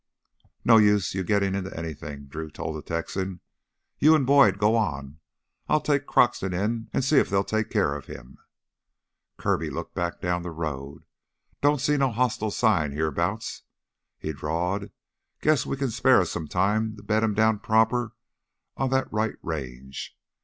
"No 0.65 0.77
use 0.77 1.13
you 1.13 1.23
gettin' 1.23 1.53
into 1.53 1.77
anything," 1.77 2.25
Drew 2.25 2.49
told 2.49 2.75
the 2.75 2.81
Texan. 2.81 3.39
"You 3.99 4.15
and 4.15 4.25
Boyd 4.25 4.57
go 4.57 4.75
on! 4.75 5.19
I'll 5.69 5.79
take 5.79 6.07
Croxton 6.07 6.55
in 6.55 6.89
and 6.91 7.05
see 7.05 7.17
if 7.19 7.29
they'll 7.29 7.43
take 7.43 7.69
care 7.69 7.93
of 7.95 8.07
him." 8.07 8.39
Kirby 9.37 9.69
looked 9.69 9.93
back 9.93 10.19
down 10.19 10.41
the 10.41 10.49
road. 10.49 11.03
"Don't 11.61 11.79
see 11.81 11.97
no 11.97 12.09
hostile 12.11 12.49
sign 12.49 12.93
heah 12.93 13.11
'bouts," 13.11 13.61
he 14.17 14.33
drawled. 14.33 14.89
"Guess 15.39 15.67
we 15.67 15.77
can 15.77 15.91
spare 15.91 16.21
us 16.21 16.31
some 16.31 16.47
time 16.47 16.95
to 16.97 17.03
bed 17.03 17.21
him 17.21 17.35
down 17.35 17.59
proper 17.59 18.13
on 18.75 18.89
th' 18.89 19.07
right 19.13 19.35
range. 19.43 20.17